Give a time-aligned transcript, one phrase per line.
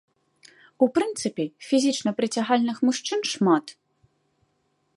[0.85, 3.65] У прынцыпе, фізічна прыцягальных мужчын шмат.